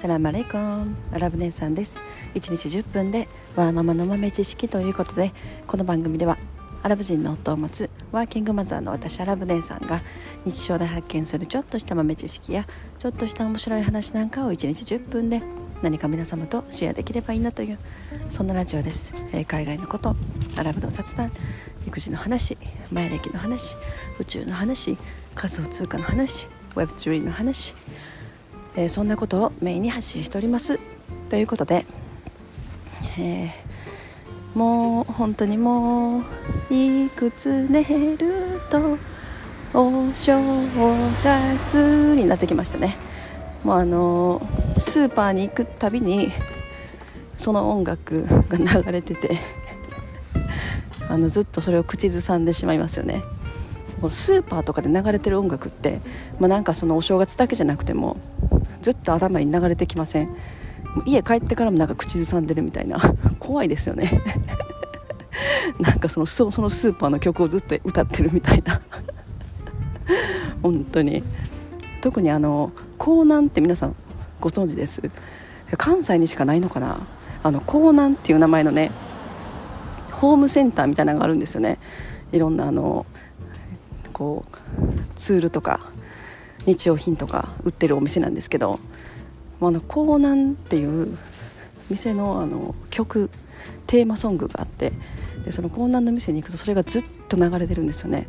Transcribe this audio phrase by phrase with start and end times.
[0.00, 0.96] サラマレコン。
[1.12, 2.00] アラブ姉さんです。
[2.34, 5.34] 1日10分でワーママの豆知識ということで
[5.66, 6.38] この番組では
[6.82, 10.00] アラブ人の夫を持つワーキングマザーの私アラブ姉さんが
[10.46, 12.66] 日常で発見するちょっとした豆知識や
[12.98, 15.42] ちょっとした面白い話なんかを1日10分で
[15.82, 17.78] 何か皆様とシェアできればいいなという
[18.30, 20.16] そんなラジオです、えー、海外のこと
[20.56, 21.30] アラブの雑談
[21.86, 22.56] 育児の話
[22.90, 23.76] 前歴の話
[24.18, 24.96] 宇宙の話
[25.34, 27.74] 仮想通貨の話 Web3 の話、
[28.76, 30.78] えー、そんなことをメインに発信しております。
[31.28, 31.86] ということで、
[33.18, 36.24] えー、もう本当にもう
[36.70, 38.98] いくつ寝ると
[39.72, 40.40] お正
[41.22, 42.96] 月になってきましたね。
[43.64, 44.42] もうあの
[44.78, 46.32] スーパーに行くたびに
[47.36, 49.38] その音楽が流れてて
[51.08, 53.22] あのずっとそれを口ずさんでしまいますよね。
[54.00, 56.00] もうスーパーとかで流れてる音楽って、
[56.38, 58.16] まあ、なんかそのお正月だけじゃなくても
[58.82, 60.34] ずっと頭に流れてきません。
[61.06, 62.98] 家帰ってからもなんか口ずさんでるみたいな。
[63.38, 64.20] 怖いですよね。
[65.78, 68.80] なんかそのそのスーパーの曲をずっと歌ってるみたいな。
[70.62, 71.22] 本当に。
[72.00, 73.94] 特にあの江南って皆さん
[74.40, 75.02] ご存知です？
[75.76, 76.98] 関西にしかないのかな？
[77.42, 78.90] あの江南っていう名前のね
[80.12, 81.78] ホームセンターみたいなのがあるんですよね。
[82.32, 83.06] いろんなあの
[84.20, 85.80] こうツールとか
[86.66, 88.78] 日用品とか売ってるお店なんですけど
[89.62, 91.16] あの江南っていう
[91.88, 93.30] 店のあの曲
[93.86, 94.92] テーマソングがあって
[95.46, 98.28] でその江南の店に行くとそれがずっと流れてるんですよね。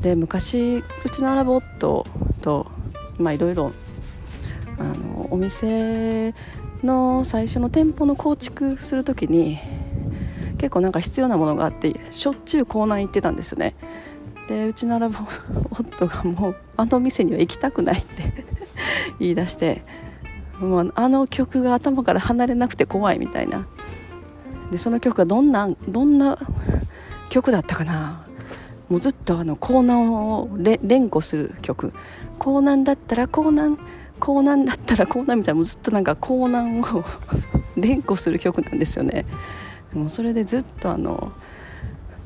[0.00, 2.04] で昔うちのアラボット
[2.40, 2.66] と
[3.20, 3.70] いろいろ
[5.30, 6.34] お店
[6.82, 9.60] の最初の店舗の構築する時に
[10.58, 13.76] 結構なんか必要なものがあってしょっちゅう港南行ってたんですよね。
[14.48, 15.16] でうちのアラブ
[15.70, 18.44] 夫がもうあの店には行きたくないって
[19.18, 19.82] 言い出して
[20.60, 23.66] もうあの曲が頭から離れなくて怖いみたいな。
[24.70, 26.38] でその曲がどんなどんな
[27.28, 28.22] 曲だったかな。
[28.88, 30.48] もうずっとあの江南を
[30.82, 31.92] 連呼する曲。
[32.40, 33.76] 江南だったら江南
[34.20, 37.04] 江南だったら江南みたいなもうずっとなんか江南を
[37.76, 39.26] 連呼する曲なんですよね。
[39.92, 41.32] もうそれでずっとあの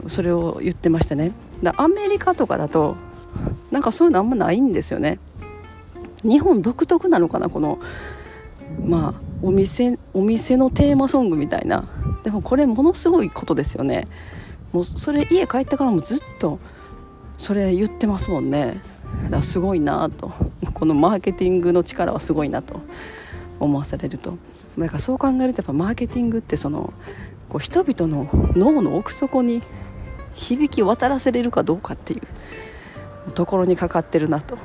[0.06, 1.32] それを言ってましたね。
[1.62, 2.96] だアメリカとかだと
[3.70, 5.18] なんかそういうのあんまないんですよね。
[6.22, 7.78] 日本独特なのかなこの
[8.84, 11.84] まあお店お店のテーマソングみたいな。
[12.24, 14.08] でもこれものすごいことですよね。
[14.72, 16.58] もうそれ家帰ってからもずっと
[17.38, 18.80] それ言ってますもんね。
[19.24, 20.32] だからすごいなと。
[20.74, 22.80] このマーケティングの力はすごいなと
[23.60, 24.36] 思わされると。
[24.78, 26.92] だからそう考えるとやっぱマーケティングってその
[27.48, 29.62] こう人々の脳の奥底に
[30.36, 33.32] 響き渡らせれるかどうかっていう。
[33.32, 34.56] ところにかかってるなと。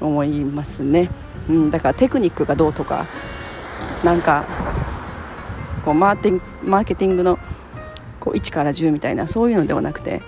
[0.00, 1.10] 思いますね、
[1.48, 3.06] うん、だからテクニックがどうとか。
[4.04, 4.44] なんか
[5.84, 7.36] こうマーティマーケティングの
[8.20, 10.22] こう1から10みたいなそういうのではなくて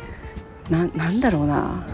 [0.69, 1.87] ななんだろうな。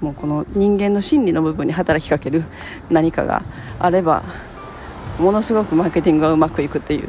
[0.00, 2.44] もうこの人間の心理の部分に働きかける
[2.90, 3.42] 何かが
[3.78, 4.22] あれば
[5.18, 7.08] ものすごくマーケティングがうまくいくっていう。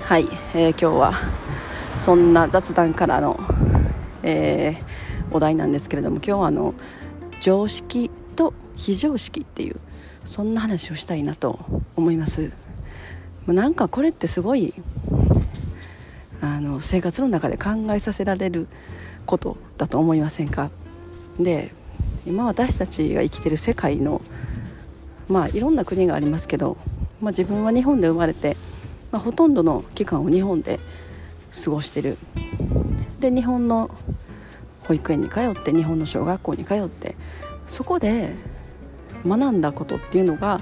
[0.00, 1.12] はい、えー、今日は
[2.02, 3.38] そんな雑談からの、
[4.24, 4.76] えー、
[5.30, 6.74] お題なんですけれども今日はあの
[7.40, 9.76] 常識と非常識っていう
[10.24, 11.60] そんな話をしたいなと
[11.94, 12.50] 思います。
[13.46, 14.74] なんかこれってすごい
[16.40, 18.66] あの生活の中で考えさせられる
[19.24, 20.70] ことだと思いませんか？
[21.38, 21.72] で
[22.26, 24.22] 今私たちが生きてる世界の
[25.28, 26.76] まあいろんな国がありますけど、
[27.20, 28.56] まあ、自分は日本で生まれて、
[29.12, 30.80] まあ、ほとんどの期間を日本で
[31.52, 32.18] 過ごしてる。
[33.20, 33.90] で日本の
[34.84, 37.14] 保育園に通って日本の小学校に通って
[37.68, 38.30] そこで
[39.26, 40.60] 学んだことっていうのが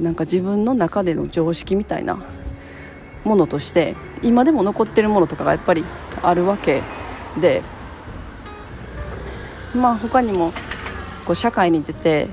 [0.00, 2.18] なんか自分の中での常識みたいな
[3.24, 5.84] ものとして今でも残ってるものとかがやっぱり
[6.22, 6.82] あるわけ
[7.40, 7.62] で
[9.74, 10.52] まあ他にも
[11.26, 12.28] こう社会に出て、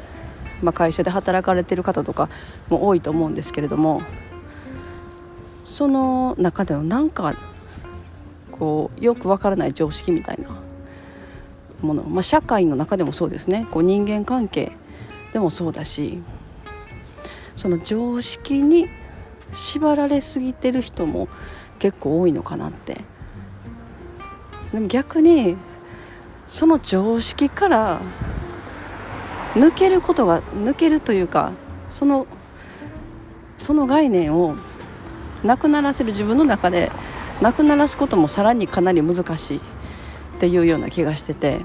[0.62, 2.30] まあ、会社で働かれてる方とか
[2.70, 4.02] も多いと思うんですけれども
[5.76, 7.36] その中でのなんか
[8.50, 10.58] こうよくわからない常識みたいな
[11.82, 13.68] もの、まあ、社会の中でもそうですね。
[13.72, 14.72] こう人間関係
[15.34, 16.20] でもそうだし
[17.58, 18.88] その常識に
[19.54, 21.28] 縛られすぎてる人も
[21.78, 23.02] 結構多いのかなって。
[24.72, 25.58] でも逆に
[26.48, 28.00] その常識から
[29.56, 31.52] 抜けることが抜けるというか
[31.90, 32.28] その
[33.58, 34.56] その概念を
[35.46, 36.92] なくならせる自分の中で
[37.42, 39.62] なくならすこともさらにかなり難しい。
[40.36, 41.62] っていうような気がしてて、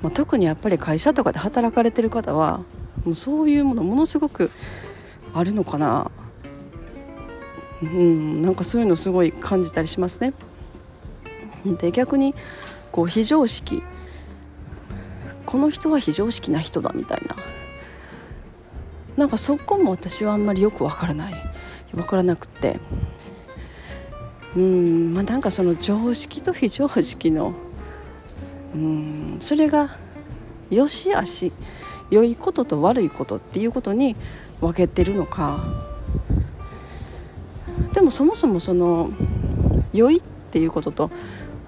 [0.00, 2.60] まあ、特にやっぱり会社とかで働かれてる方は
[3.04, 4.50] もうそういうものものすごく
[5.34, 6.10] あるのかな。
[7.82, 10.34] うんなんかそういうのすごい感じたりしますね。
[11.64, 12.34] で逆に
[12.92, 13.82] こう非常識。
[15.44, 17.34] この人は非常識な人だみたいな。
[19.16, 21.51] なんかそこも私はあんまりよくわからない。
[21.96, 22.80] わからなくて。
[24.54, 27.54] うんまあなんかその常識と非常識の
[28.74, 29.96] うんそれが
[30.70, 31.52] 良し悪し
[32.10, 34.14] 良いことと悪いことっていうことに
[34.60, 35.64] 分けてるのか。
[37.94, 39.10] でもそもそもその
[39.92, 41.10] 良いっていうことと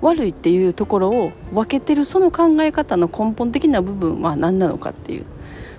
[0.02, 5.24] 悪いっていうところを分けてるその考え方の根本的な部分は何なのかっていう。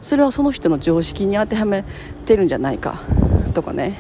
[0.02, 1.84] それはその人の常識に当てはめ
[2.26, 3.02] てるんじゃないか
[3.54, 3.98] とかね。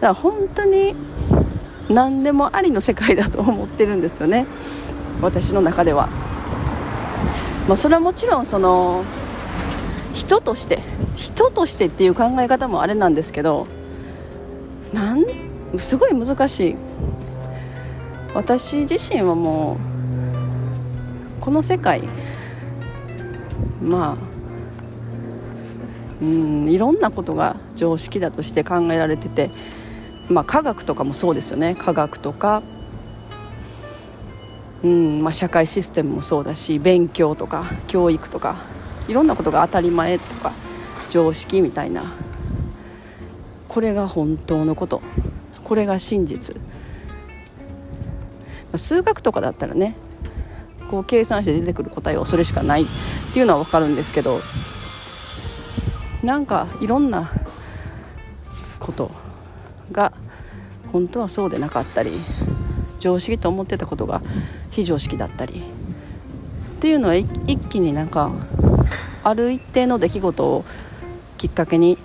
[0.00, 0.94] から本当に
[1.88, 4.46] 何でもありの世界だと思ってるんですよね
[5.20, 6.08] 私の中では。
[7.68, 9.04] まあ、それはもちろんその
[10.14, 10.82] 人として
[11.16, 13.66] 人としてっていう考え方もあれなんですけど
[14.92, 15.24] なん
[15.76, 16.76] すごい難しい
[18.34, 22.02] 私自身はもうこの世界
[23.82, 24.26] まあ
[26.22, 29.50] うんいろんなことが常識だとして考えられてて、
[30.28, 31.74] まあ、科学とかもそうですよね。
[31.76, 32.62] 科学とか、
[34.82, 38.56] うんまあ、社会システムもそうだし勉強とか教育とか
[39.08, 40.52] いろんなことが当たり前とか
[41.10, 42.04] 常識みたいな。
[43.68, 45.02] これが本当のこと。
[45.64, 46.56] これが真実。
[48.74, 49.94] 数学とかだったらね
[50.90, 52.86] こう計算して出てくる答えはそれしかないっ
[53.32, 54.40] ていうのは分かるんですけど
[56.22, 57.30] なんかいろんな
[58.78, 59.10] こと
[59.92, 60.12] が
[60.92, 62.12] 本当はそうでなかったり
[62.98, 64.22] 常識と思ってたことが
[64.70, 65.62] 非常識だったり。
[66.76, 68.30] っていうのは一気になんか
[69.24, 70.64] ある一定の出来事を
[71.38, 71.98] きっかけに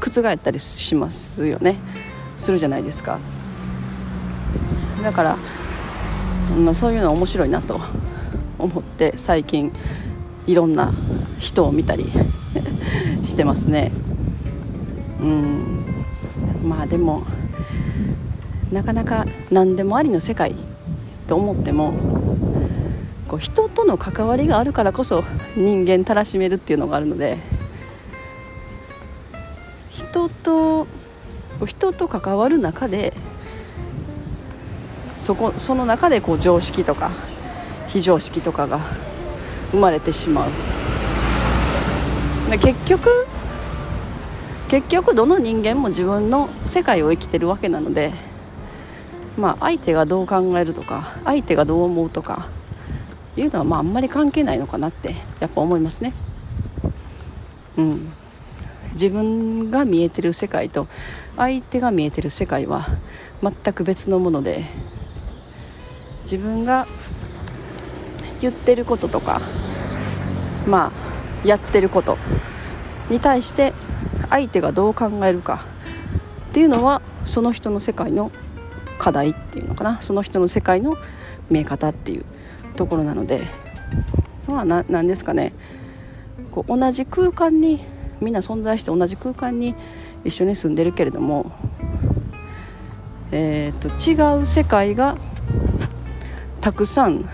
[0.00, 1.76] 覆ったりしますよね。
[2.36, 3.18] するじゃないですか。
[5.02, 5.38] だから
[6.54, 7.80] まあ、そういうのは面白いなと
[8.58, 9.72] 思って最近
[10.46, 10.92] いろんな
[11.38, 12.10] 人を見たり
[13.24, 13.92] してますね。
[15.20, 15.95] うん。
[16.62, 17.24] まあでも
[18.72, 20.54] なかなか何でもありの世界
[21.26, 21.94] と思っても
[23.28, 25.24] こう人との関わりがあるからこそ
[25.56, 27.38] 人間たらしめるっていうのがあるので
[29.88, 30.86] 人と
[31.66, 33.14] 人と関わる中で
[35.16, 37.10] そこその中でこう常識とか
[37.88, 38.80] 非常識とかが
[39.72, 40.50] 生まれてしまう。
[42.58, 43.26] 結局
[44.68, 48.12] 結局どの人間も自分の世界を生きてるわけなので
[49.36, 52.48] まあ相手がどう考えるとか相手がどう思うとか
[53.36, 56.14] いうのはまああんまり関係ないのかなってやっぱ思いますね。
[57.76, 58.12] うん。
[58.92, 60.88] 自分が見えてる世界と
[61.36, 62.86] 相手が見えてる世界は
[63.42, 64.64] 全く別のもので
[66.22, 66.86] 自分が
[68.40, 69.42] 言ってることとか
[70.66, 70.90] ま
[71.44, 72.16] あやってること
[73.10, 73.74] に対して
[74.30, 75.64] 相手がどう考えるか。
[76.50, 78.30] っていうのはその人の世界の
[78.98, 80.00] 課題っていうのかな。
[80.00, 80.96] その人の世界の
[81.50, 82.24] 見え方っていう
[82.76, 83.46] ところなので。
[84.46, 85.52] まあ何ですかね。
[86.50, 87.80] こう同じ空間に
[88.20, 89.74] みんな存在して同じ空間に
[90.24, 91.52] 一緒に住んでるけれども、
[93.32, 95.16] えーと違う世界が
[96.60, 97.28] たくさん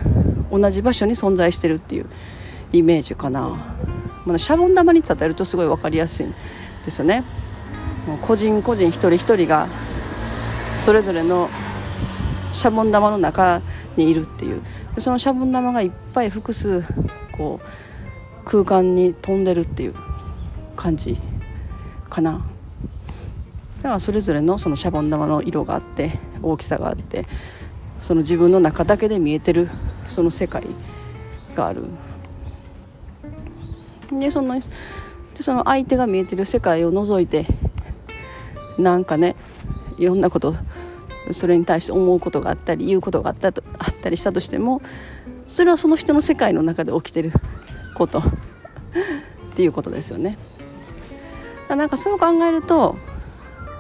[0.51, 2.07] 同じ場所に存在してるっていう
[2.73, 3.77] イメージかな、
[4.27, 6.27] まあ、シャボン玉に例えるとすごい分かりやすい。
[6.85, 7.25] ですよね。
[8.07, 9.69] もう個人個人一人一人が
[10.77, 11.49] それぞれの
[12.53, 13.62] シャボン玉の中
[13.97, 14.62] にいるっていう。
[14.99, 16.85] そのシャボン玉がいっぱい複数
[17.33, 19.95] こう空間に飛んでるっていう
[20.77, 21.17] 感じ
[22.11, 22.45] かな。
[23.79, 27.27] だからそれぞれのそのシャボン玉の色があって大きさがあって
[28.01, 29.71] その自分の中だけで見えてる
[30.07, 30.65] その世界
[31.55, 31.85] がある。
[34.12, 34.61] でその
[35.35, 37.47] でその相手が見えてる世界を除いて
[38.79, 39.37] なんかね
[39.99, 40.55] いろんなこと
[41.31, 44.83] それに対して思うことがあったり言うことがあったとあったりしたとしても
[45.47, 47.33] それはその人の世界の中で起きてる
[47.97, 48.23] こと っ
[49.55, 50.39] ていうことですよね。
[51.69, 52.97] なんかそう考えると、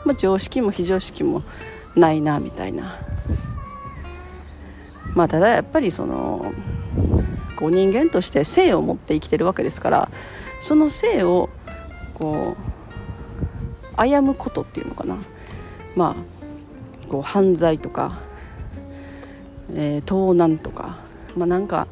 [0.06, 1.42] まあ、常識も非常識も
[1.94, 2.94] ないなみたいな
[5.14, 6.52] まあ、ただやっぱりその
[7.56, 10.10] こう人間として性を持って生きてるわけですから
[10.62, 11.50] その性を
[12.14, 12.56] こ
[13.98, 15.16] う危むことっていうのかな。
[15.96, 18.20] まあこう犯罪とか、
[19.74, 20.96] えー、盗難とか、
[21.36, 21.86] まあ、なんか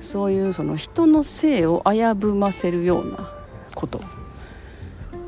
[0.00, 3.32] そういうその人の性を危ぶませるような
[3.74, 4.02] ことっ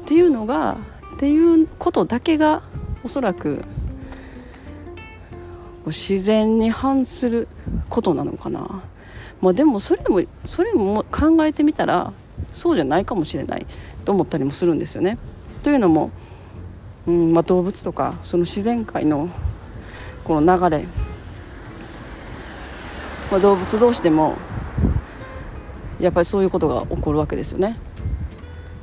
[0.04, 0.76] ていうのが
[1.14, 2.62] っていうことだけが
[3.02, 3.64] おそらく
[5.86, 7.48] 自然に反する
[7.88, 8.82] ことなのかな、
[9.40, 12.12] まあ、でもそれもそれも考えてみたら
[12.54, 13.66] そうじゃないかもしれない
[14.04, 15.18] と思ったりもするんですよね。
[15.62, 16.10] というのも、
[17.06, 19.28] うんまあ、動物とかその自然界の
[20.24, 20.84] この流れ、
[23.30, 24.36] まあ、動物同士でも
[26.00, 27.76] やっぱりそういうことが起こるわけですよね。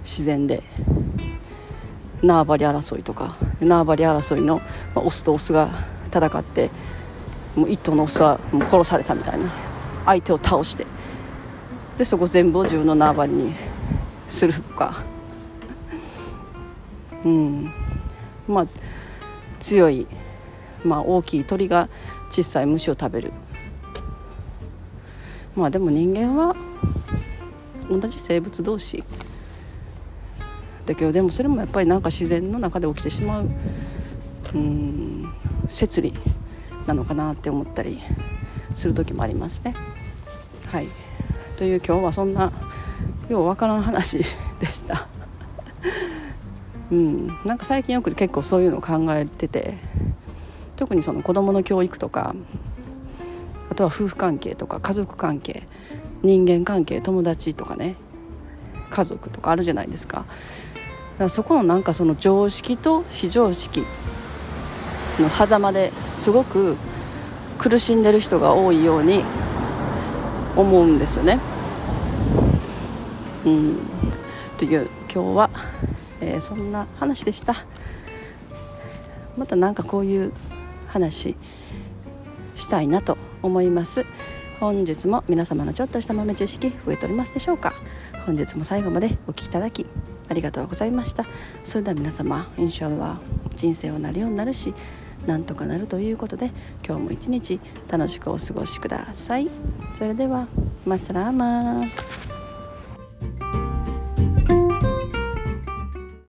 [0.03, 0.63] 自然で。
[2.21, 3.35] 縄張り争いとか。
[3.59, 4.61] 縄張り争いの、
[4.93, 5.69] まあ、オスとオスが
[6.07, 6.69] 戦って
[7.55, 9.51] もう一頭のオスはもう殺されたみたいな。
[10.05, 10.85] 相手を倒して。
[12.01, 13.53] でそこ全部を自分の縄張りに
[14.27, 15.03] するとか。
[17.23, 17.71] うん。
[18.47, 18.67] まあ
[19.59, 20.07] 強い、
[20.83, 21.89] まあ、大きい鳥が
[22.31, 23.31] 小さい虫を食べる。
[25.55, 26.55] まあでも人間は
[27.87, 29.03] 同じ生物同士。
[30.87, 33.49] だけどでもそれもやっぱりなんか自然の中で起きてしまう
[34.55, 35.31] うん
[35.67, 36.15] 摂理
[36.87, 38.01] なのかなって思ったり
[38.73, 39.75] する時もありますね。
[40.65, 40.87] はい。
[41.61, 42.51] という今日はそんな
[43.29, 44.25] ようわからん話で
[44.65, 45.07] した。
[46.91, 49.75] うん、なんか最近よく結構そういうのを考えてて
[50.75, 52.33] 特にその子どもの教育とか
[53.69, 55.67] あとは夫婦関係とか家族関係
[56.23, 57.95] 人間関係友達とかね
[58.89, 60.25] 家族とかあるじゃないですか。
[61.19, 63.85] だそこのなんかその常識と非常識
[65.19, 66.75] の狭間ですごく
[67.59, 69.23] 苦しんでる人が多いように
[70.55, 71.50] 思うんですよね。
[73.45, 73.77] うん、
[74.57, 75.49] という今日は、
[76.19, 77.55] えー、そんな話でした。
[79.37, 80.31] また何かこういう
[80.87, 81.35] 話
[82.55, 84.05] したいなと思います。
[84.59, 87.73] 本日も皆様のちょっとした豆知識増えておりますでしょうか。
[88.27, 89.87] 本日も最後までお聴きいただき
[90.29, 91.25] ありがとうございました。
[91.63, 93.19] それでは皆様インシャアラ
[93.55, 94.75] 人生はなるようになるし
[95.25, 96.51] なんとかなるということで
[96.85, 99.49] 今日も一日楽しくお過ごしください。
[99.95, 100.47] それでは
[100.85, 102.30] マスラーマー